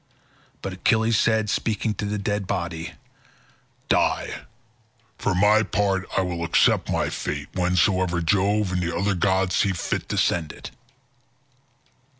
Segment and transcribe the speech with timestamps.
[0.63, 2.93] But Achilles said, speaking to the dead body,
[3.87, 4.33] "Die;
[5.19, 9.73] for my part I will accept my fate whensoever Jove and the other gods see
[9.73, 10.71] fit to send it."